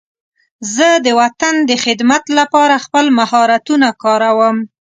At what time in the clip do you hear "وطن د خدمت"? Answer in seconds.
1.21-2.23